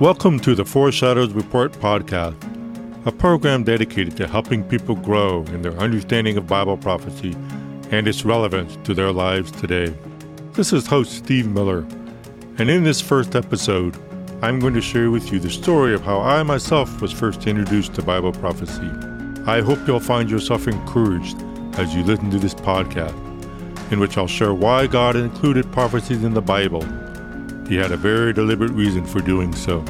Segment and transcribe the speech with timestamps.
[0.00, 2.34] Welcome to the Foreshadows Report podcast,
[3.06, 7.36] a program dedicated to helping people grow in their understanding of Bible prophecy
[7.92, 9.94] and its relevance to their lives today.
[10.54, 11.86] This is host Steve Miller,
[12.58, 13.96] and in this first episode,
[14.42, 17.94] I'm going to share with you the story of how I myself was first introduced
[17.94, 18.90] to Bible prophecy.
[19.46, 21.40] I hope you'll find yourself encouraged
[21.78, 23.14] as you listen to this podcast,
[23.92, 26.82] in which I'll share why God included prophecies in the Bible.
[27.68, 29.84] He had a very deliberate reason for doing so.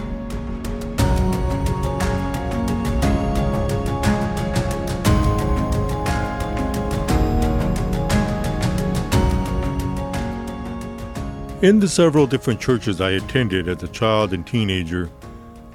[11.64, 15.08] In the several different churches I attended as a child and teenager,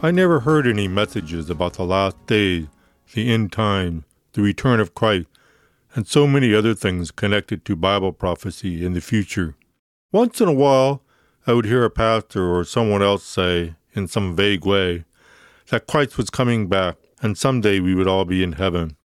[0.04, 2.68] I never heard any messages about the last days,
[3.14, 5.26] the end time, the return of Christ,
[5.96, 9.56] and so many other things connected to Bible prophecy in the future.
[10.12, 11.02] Once in a while,
[11.50, 15.06] I would hear a pastor or someone else say, in some vague way,
[15.70, 18.96] that Christ was coming back and someday we would all be in heaven.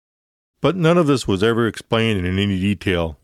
[0.61, 3.19] But none of this was ever explained in any detail.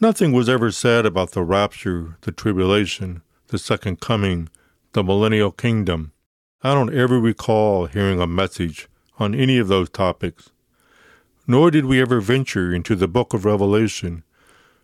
[0.00, 4.48] Nothing was ever said about the rapture, the tribulation, the second coming,
[4.94, 6.12] the millennial kingdom.
[6.62, 10.48] I don't ever recall hearing a message on any of those topics.
[11.46, 14.24] Nor did we ever venture into the book of Revelation,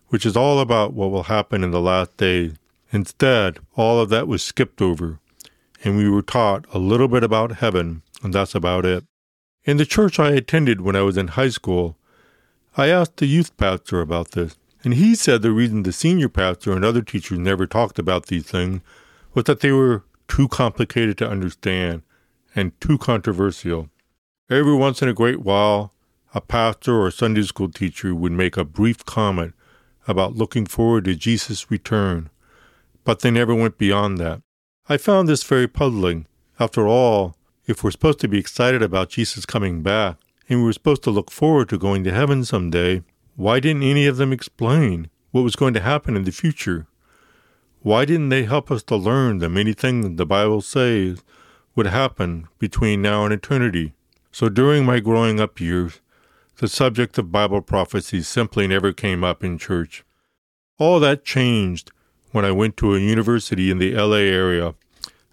[0.09, 2.53] which is all about what will happen in the last days.
[2.91, 5.19] Instead, all of that was skipped over,
[5.83, 9.05] and we were taught a little bit about heaven, and that's about it.
[9.63, 11.97] In the church I attended when I was in high school,
[12.75, 14.57] I asked the youth pastor about this.
[14.83, 18.45] And he said the reason the senior pastor and other teachers never talked about these
[18.45, 18.81] things
[19.33, 22.01] was that they were too complicated to understand
[22.55, 23.89] and too controversial.
[24.49, 25.93] Every once in a great while,
[26.33, 29.53] a pastor or Sunday school teacher would make a brief comment
[30.07, 32.29] about looking forward to Jesus' return,
[33.03, 34.41] but they never went beyond that.
[34.87, 36.27] I found this very puzzling.
[36.59, 37.35] After all,
[37.65, 40.17] if we're supposed to be excited about Jesus coming back,
[40.49, 43.03] and we're supposed to look forward to going to heaven someday,
[43.35, 46.87] why didn't any of them explain what was going to happen in the future?
[47.81, 51.23] Why didn't they help us to learn the many things the Bible says
[51.75, 53.93] would happen between now and eternity?
[54.31, 56.01] So during my growing up years,
[56.57, 60.03] the subject of Bible prophecy simply never came up in church.
[60.77, 61.91] All that changed
[62.31, 64.75] when I went to a university in the LA area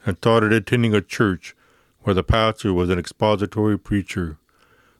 [0.04, 1.54] and started attending a church
[2.00, 4.38] where the pastor was an expository preacher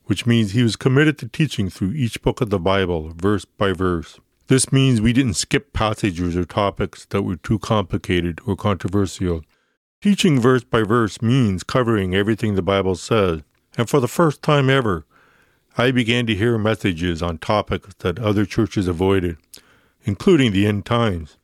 [0.09, 3.73] which means he was committed to teaching through each book of the Bible, verse by
[3.73, 4.19] verse.
[4.47, 9.43] This means we didn't skip passages or topics that were too complicated or controversial.
[10.01, 13.43] Teaching verse by verse means covering everything the Bible says,
[13.77, 15.05] and for the first time ever,
[15.77, 19.37] I began to hear messages on topics that other churches avoided,
[20.05, 21.37] including the end times.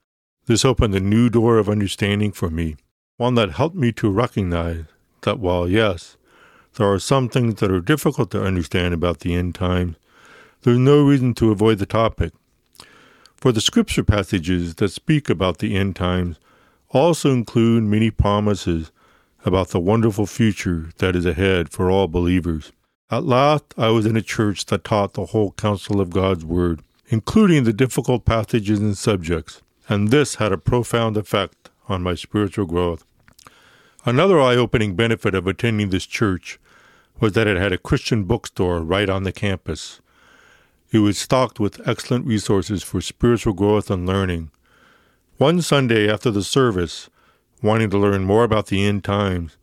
[0.47, 2.77] This opened a new door of understanding for me,
[3.17, 4.85] one that helped me to recognize
[5.23, 6.19] that while, yes,
[6.77, 9.97] there are some things that are difficult to understand about the end times.
[10.63, 12.33] There's no reason to avoid the topic.
[13.37, 16.39] For the scripture passages that speak about the end times
[16.91, 18.91] also include many promises
[19.47, 22.73] about the wonderful future that is ahead for all believers.
[23.11, 26.81] At last, I was in a church that taught the whole counsel of God's Word,
[27.09, 32.67] including the difficult passages and subjects, and this had a profound effect on my spiritual
[32.67, 33.05] growth.
[34.07, 36.59] Another eye opening benefit of attending this church
[37.21, 40.01] was that it had a Christian bookstore right on the campus.
[40.91, 44.51] It was stocked with excellent resources for spiritual growth and learning.
[45.39, 47.09] One Sunday after the service,
[47.63, 49.57] wanting to learn more about the end times,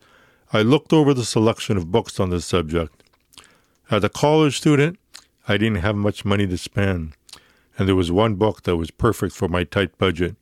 [0.52, 3.02] I looked over the selection of books on this subject.
[3.90, 4.98] As a college student,
[5.48, 7.14] I didn't have much money to spend,
[7.78, 10.36] and there was one book that was perfect for my tight budget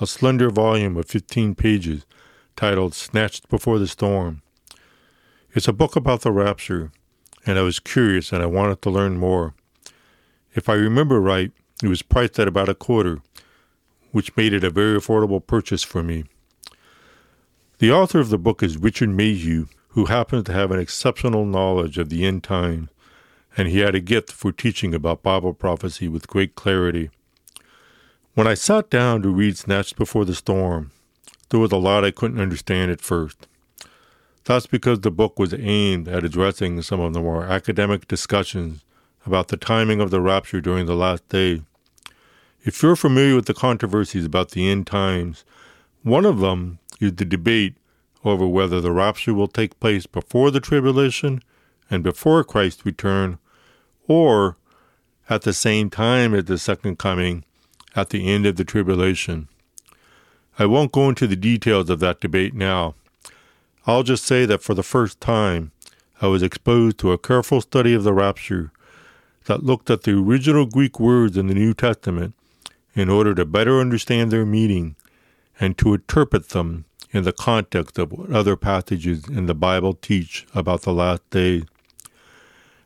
[0.00, 2.04] a slender volume of 15 pages
[2.56, 4.42] titled Snatched Before the Storm.
[5.54, 6.90] It's a book about the rapture,
[7.46, 9.54] and I was curious and I wanted to learn more.
[10.54, 13.20] If I remember right, it was priced at about a quarter,
[14.10, 16.24] which made it a very affordable purchase for me.
[17.78, 21.96] The author of the book is Richard Mayhue, who happens to have an exceptional knowledge
[21.96, 22.88] of the end times,
[23.56, 27.10] and he had a gift for teaching about Bible prophecy with great clarity.
[28.34, 30.90] When I sat down to read Snatched Before the Storm,
[31.50, 33.46] there was a lot I couldn't understand at first.
[34.44, 38.82] That's because the book was aimed at addressing some of the more academic discussions
[39.26, 41.62] about the timing of the rapture during the last day.
[42.64, 45.44] If you're familiar with the controversies about the end times,
[46.02, 47.74] one of them is the debate
[48.24, 51.42] over whether the rapture will take place before the tribulation
[51.90, 53.38] and before Christ's return,
[54.12, 54.58] or
[55.30, 57.44] at the same time as the second coming
[57.96, 59.48] at the end of the tribulation.
[60.58, 62.94] I won't go into the details of that debate now.
[63.86, 65.72] I'll just say that for the first time,
[66.20, 68.70] I was exposed to a careful study of the rapture
[69.46, 72.34] that looked at the original Greek words in the New Testament
[72.94, 74.94] in order to better understand their meaning
[75.58, 80.46] and to interpret them in the context of what other passages in the Bible teach
[80.54, 81.64] about the last days.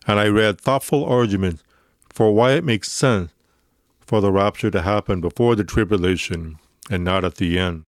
[0.06, 1.62] And I read thoughtful arguments
[2.12, 3.32] for why it makes sense
[4.00, 6.58] for the rapture to happen before the tribulation
[6.88, 7.82] and not at the end.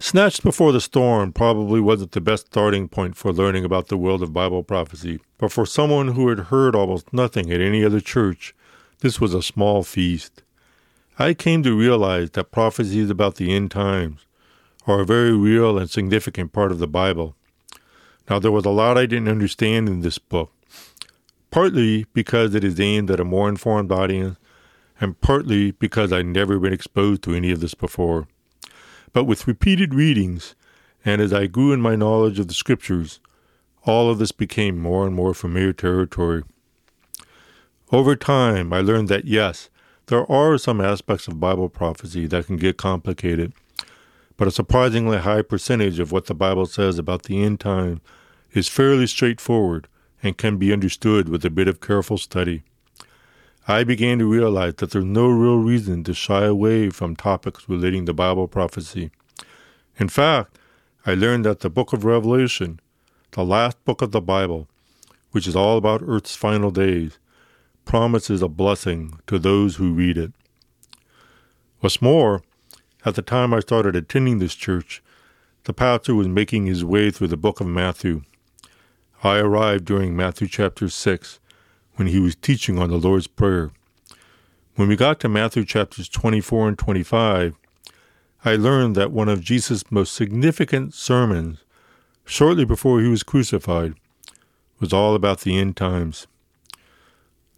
[0.00, 4.22] Snatched Before the Storm probably wasn't the best starting point for learning about the world
[4.22, 8.54] of Bible prophecy, but for someone who had heard almost nothing at any other church,
[9.00, 10.42] this was a small feast.
[11.18, 14.26] I came to realize that prophecies about the end times
[14.86, 17.36] are a very real and significant part of the Bible.
[18.28, 20.52] Now, there was a lot I didn't understand in this book,
[21.56, 24.36] partly because it is aimed at a more informed audience,
[25.00, 28.28] and partly because I'd never been exposed to any of this before.
[29.14, 30.54] But with repeated readings,
[31.02, 33.20] and as I grew in my knowledge of the Scriptures,
[33.84, 36.42] all of this became more and more familiar territory.
[37.90, 39.70] Over time, I learned that yes,
[40.08, 43.54] there are some aspects of Bible prophecy that can get complicated,
[44.36, 48.02] but a surprisingly high percentage of what the Bible says about the end time
[48.52, 49.88] is fairly straightforward
[50.22, 52.62] and can be understood with a bit of careful study.
[53.68, 58.06] I began to realize that there's no real reason to shy away from topics relating
[58.06, 59.10] to Bible prophecy.
[59.98, 60.56] In fact,
[61.04, 62.80] I learned that the book of Revelation,
[63.32, 64.68] the last book of the Bible,
[65.32, 67.18] which is all about Earth's final days,
[67.84, 70.32] promises a blessing to those who read it.
[71.80, 72.42] What's more,
[73.04, 75.02] at the time I started attending this church,
[75.64, 78.22] the pastor was making his way through the book of Matthew.
[79.24, 81.40] I arrived during Matthew chapter 6
[81.94, 83.70] when he was teaching on the Lord's Prayer.
[84.74, 87.54] When we got to Matthew chapters 24 and 25,
[88.44, 91.64] I learned that one of Jesus' most significant sermons,
[92.26, 93.94] shortly before he was crucified,
[94.80, 96.26] was all about the end times.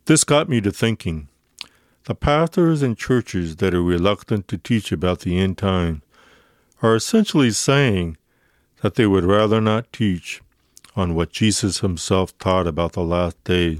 [0.05, 1.27] This got me to thinking.
[2.05, 6.03] The pastors and churches that are reluctant to teach about the end time
[6.83, 8.17] are essentially saying
[8.81, 10.41] that they would rather not teach
[10.99, 13.79] on what Jesus himself taught about the last day.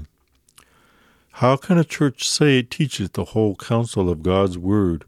[1.33, 5.03] How can a church say it teaches the whole counsel of God's Word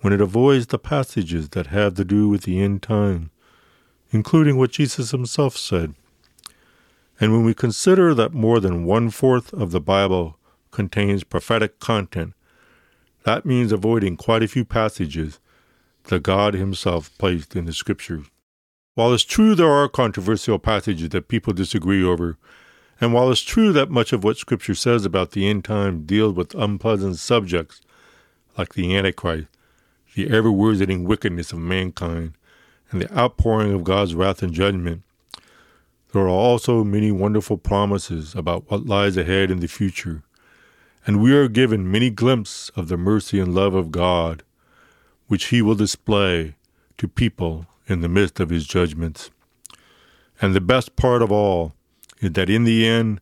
[0.00, 3.30] when it avoids the passages that have to do with the end time,
[4.10, 5.94] including what Jesus himself said?
[7.20, 10.38] And when we consider that more than one fourth of the Bible
[10.72, 12.34] contains prophetic content,
[13.22, 15.38] that means avoiding quite a few passages
[16.04, 18.26] that God Himself placed in the Scriptures.
[18.98, 22.36] While it's true there are controversial passages that people disagree over,
[23.00, 26.34] and while it's true that much of what Scripture says about the end time deals
[26.34, 27.80] with unpleasant subjects,
[28.56, 29.46] like the Antichrist,
[30.16, 32.32] the ever worsening wickedness of mankind,
[32.90, 35.04] and the outpouring of God's wrath and judgment,
[36.12, 40.24] there are also many wonderful promises about what lies ahead in the future,
[41.06, 44.42] and we are given many glimpses of the mercy and love of God,
[45.28, 46.56] which He will display
[46.96, 49.30] to people in the midst of his judgments.
[50.40, 51.72] And the best part of all
[52.20, 53.20] is that in the end,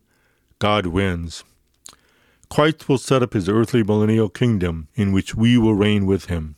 [0.59, 1.43] God wins.
[2.49, 6.55] Christ will set up his earthly millennial kingdom in which we will reign with him.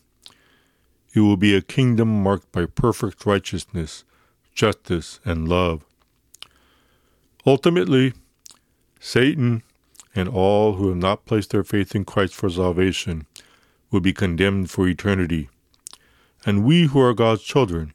[1.13, 4.03] It will be a kingdom marked by perfect righteousness,
[4.53, 5.83] justice, and love.
[7.45, 8.13] Ultimately,
[8.99, 9.63] Satan
[10.13, 13.25] and all who have not placed their faith in Christ for salvation
[13.91, 15.49] will be condemned for eternity.
[16.45, 17.93] And we who are God's children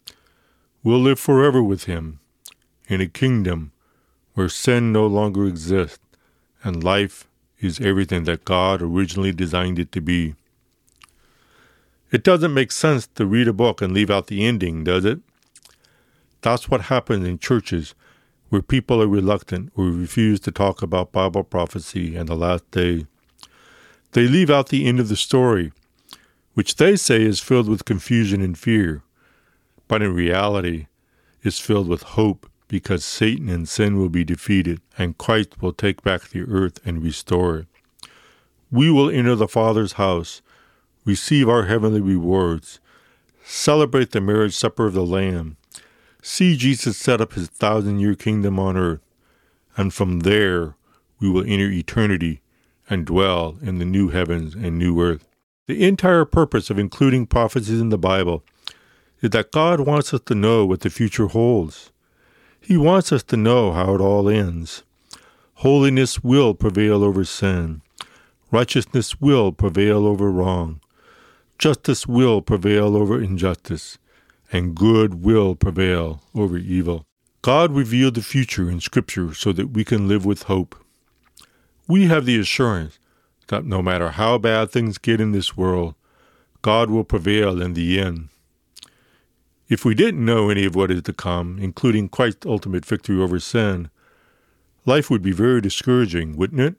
[0.84, 2.20] will live forever with him
[2.88, 3.72] in a kingdom
[4.34, 5.98] where sin no longer exists
[6.62, 7.26] and life
[7.58, 10.34] is everything that God originally designed it to be.
[12.12, 15.20] It doesn't make sense to read a book and leave out the ending, does it?
[16.42, 17.94] That's what happens in churches
[18.50, 23.06] where people are reluctant or refuse to talk about Bible prophecy and the last day.
[24.12, 25.72] They leave out the end of the story,
[26.52, 29.02] which they say is filled with confusion and fear
[29.88, 30.86] but in reality
[31.42, 36.02] is filled with hope because Satan and sin will be defeated and Christ will take
[36.02, 37.66] back the earth and restore it.
[38.70, 40.42] We will enter the Father's house,
[41.04, 42.80] receive our heavenly rewards,
[43.44, 45.56] celebrate the marriage supper of the Lamb,
[46.22, 49.02] see Jesus set up his thousand year kingdom on earth,
[49.76, 50.76] and from there
[51.20, 52.40] we will enter eternity
[52.88, 55.28] and dwell in the new heavens and new earth.
[55.66, 58.42] The entire purpose of including prophecies in the Bible
[59.24, 61.90] is that God wants us to know what the future holds.
[62.60, 64.82] He wants us to know how it all ends.
[65.54, 67.80] Holiness will prevail over sin.
[68.50, 70.78] Righteousness will prevail over wrong.
[71.58, 73.96] Justice will prevail over injustice.
[74.52, 77.06] And good will prevail over evil.
[77.40, 80.76] God revealed the future in Scripture so that we can live with hope.
[81.88, 82.98] We have the assurance
[83.46, 85.94] that no matter how bad things get in this world,
[86.60, 88.28] God will prevail in the end.
[89.68, 93.40] If we didn't know any of what is to come, including Christ's ultimate victory over
[93.40, 93.88] sin,
[94.84, 96.74] life would be very discouraging, wouldn't it?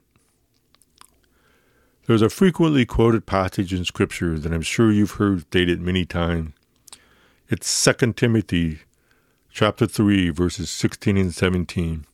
[2.06, 6.52] There's a frequently quoted passage in Scripture that I'm sure you've heard stated many times.
[7.48, 8.80] It's 2 Timothy
[9.50, 12.04] chapter 3 verses 16 and 17,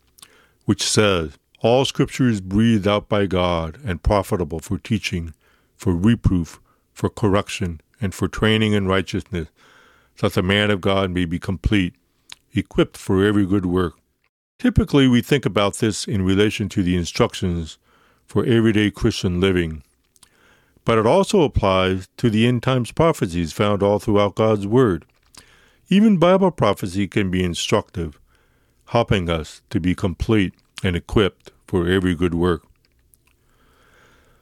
[0.65, 5.35] which says, "All scripture is breathed out by God and profitable for teaching,
[5.77, 6.61] for reproof,
[6.93, 9.49] for correction, and for training in righteousness,
[10.19, 11.95] that the man of God may be complete,
[12.55, 13.95] equipped for every good work."
[14.59, 17.79] Typically, we think about this in relation to the instructions
[18.27, 19.83] for everyday Christian living.
[20.85, 25.05] But it also applies to the end times prophecies found all throughout God's Word.
[25.89, 28.19] Even Bible prophecy can be instructive,
[28.87, 32.63] helping us to be complete and equipped for every good work.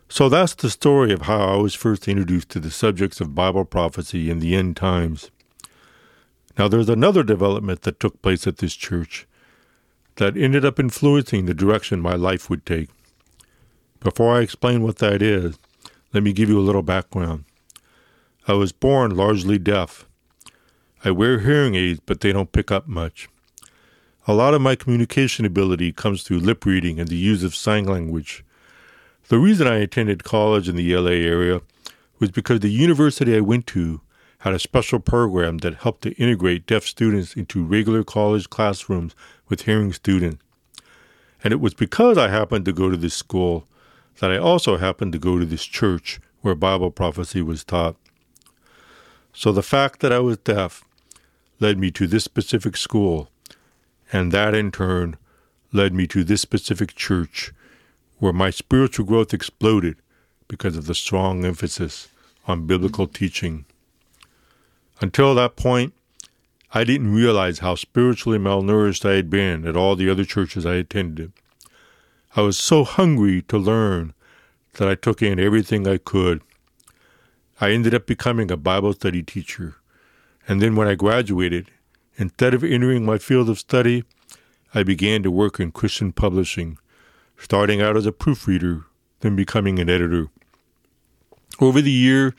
[0.08, 3.64] So that's the story of how I was first introduced to the subjects of Bible
[3.64, 5.30] prophecy in the end times.
[6.60, 9.26] Now, there's another development that took place at this church
[10.16, 12.90] that ended up influencing the direction my life would take.
[14.00, 15.58] Before I explain what that is,
[16.12, 17.46] let me give you a little background.
[18.46, 20.06] I was born largely deaf.
[21.02, 23.30] I wear hearing aids, but they don't pick up much.
[24.26, 27.86] A lot of my communication ability comes through lip reading and the use of sign
[27.86, 28.44] language.
[29.28, 31.62] The reason I attended college in the LA area
[32.18, 34.02] was because the university I went to
[34.40, 39.14] had a special program that helped to integrate deaf students into regular college classrooms
[39.48, 40.42] with hearing students.
[41.44, 43.66] And it was because I happened to go to this school
[44.18, 47.96] that I also happened to go to this church where Bible prophecy was taught.
[49.32, 50.84] So the fact that I was deaf
[51.58, 53.30] led me to this specific school,
[54.12, 55.16] and that in turn
[55.72, 57.52] led me to this specific church
[58.18, 59.96] where my spiritual growth exploded
[60.48, 62.08] because of the strong emphasis
[62.46, 63.64] on biblical teaching.
[65.00, 65.94] Until that point,
[66.72, 70.74] I didn't realize how spiritually malnourished I had been at all the other churches I
[70.74, 71.32] attended.
[72.36, 74.14] I was so hungry to learn
[74.74, 76.42] that I took in everything I could.
[77.60, 79.76] I ended up becoming a Bible study teacher.
[80.46, 81.70] And then when I graduated,
[82.16, 84.04] instead of entering my field of study,
[84.74, 86.78] I began to work in Christian publishing,
[87.36, 88.84] starting out as a proofreader,
[89.20, 90.28] then becoming an editor.
[91.58, 92.34] Over the year,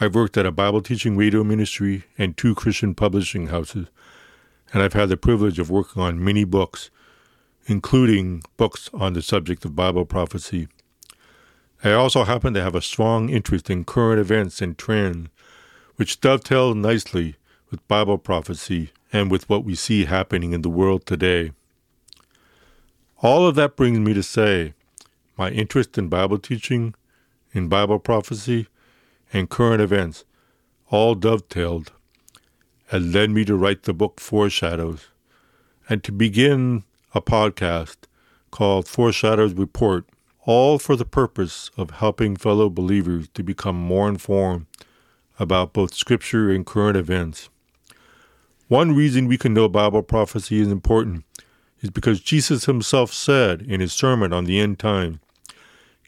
[0.00, 3.88] I've worked at a Bible teaching radio ministry and two Christian publishing houses,
[4.72, 6.90] and I've had the privilege of working on many books,
[7.66, 10.68] including books on the subject of Bible prophecy.
[11.82, 15.30] I also happen to have a strong interest in current events and trends,
[15.96, 17.34] which dovetail nicely
[17.72, 21.50] with Bible prophecy and with what we see happening in the world today.
[23.20, 24.74] All of that brings me to say
[25.36, 26.94] my interest in Bible teaching,
[27.52, 28.68] in Bible prophecy,
[29.32, 30.24] and current events
[30.90, 31.92] all dovetailed
[32.90, 35.08] and led me to write the book Foreshadows
[35.88, 37.96] and to begin a podcast
[38.50, 40.06] called Foreshadows Report,
[40.44, 44.66] all for the purpose of helping fellow believers to become more informed
[45.38, 47.48] about both Scripture and current events.
[48.68, 51.24] One reason we can know Bible prophecy is important
[51.80, 55.20] is because Jesus himself said in his sermon on the end time,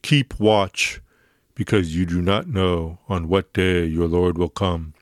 [0.02, 1.00] Keep watch,
[1.60, 4.94] because you do not know on what day your Lord will come.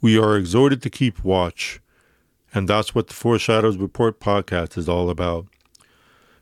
[0.00, 1.78] We are exhorted to keep watch
[2.52, 5.46] and that's what the Foreshadows Report podcast is all about.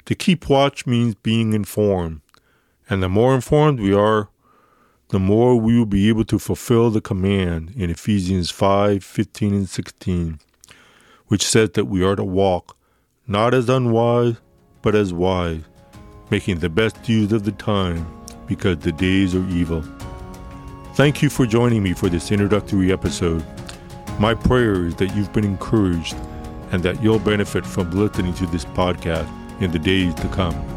[0.07, 2.23] To keep watch means being informed.
[2.89, 4.31] And the more informed we are,
[5.11, 9.69] the more we will be able to fulfill the command in Ephesians 5 15 and
[9.69, 10.39] 16,
[11.27, 12.75] which says that we are to walk
[13.27, 14.37] not as unwise,
[14.81, 15.61] but as wise,
[16.31, 19.83] making the best use of the time because the days are evil.
[20.95, 23.45] Thank you for joining me for this introductory episode.
[24.19, 26.15] My prayer is that you've been encouraged
[26.71, 29.29] and that you'll benefit from listening to this podcast
[29.61, 30.74] in the days to come.